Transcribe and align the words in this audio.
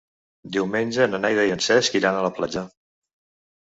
Diumenge 0.55 1.07
na 1.13 1.21
Neida 1.27 1.47
i 1.51 1.55
en 1.59 1.63
Cesc 1.69 2.01
iran 2.03 2.19
a 2.19 2.27
la 2.31 2.35
platja. 2.43 2.69